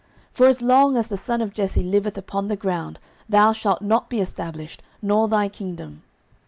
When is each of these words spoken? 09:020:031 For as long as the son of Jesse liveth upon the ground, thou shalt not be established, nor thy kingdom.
09:020:031 0.29 0.37
For 0.37 0.47
as 0.47 0.61
long 0.63 0.97
as 0.97 1.05
the 1.09 1.15
son 1.17 1.41
of 1.41 1.53
Jesse 1.53 1.83
liveth 1.83 2.17
upon 2.17 2.47
the 2.47 2.55
ground, 2.55 2.97
thou 3.29 3.53
shalt 3.53 3.83
not 3.83 4.09
be 4.09 4.19
established, 4.19 4.81
nor 4.99 5.27
thy 5.27 5.47
kingdom. 5.47 6.01